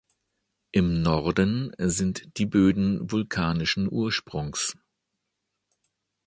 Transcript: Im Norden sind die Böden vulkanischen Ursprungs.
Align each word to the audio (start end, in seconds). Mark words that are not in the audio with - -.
Im 0.71 1.03
Norden 1.03 1.73
sind 1.77 2.35
die 2.39 2.47
Böden 2.47 3.11
vulkanischen 3.11 3.87
Ursprungs. 3.87 4.75